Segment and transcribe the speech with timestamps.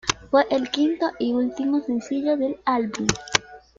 [0.31, 3.05] Fue el quinto y último sencillo del álbum.